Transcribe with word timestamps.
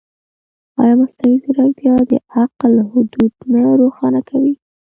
ایا 0.79 0.93
مصنوعي 0.99 1.37
ځیرکتیا 1.43 1.93
د 2.09 2.13
عقل 2.37 2.73
حدود 2.91 3.33
نه 3.51 3.61
روښانه 3.79 4.21
کوي؟ 4.29 4.53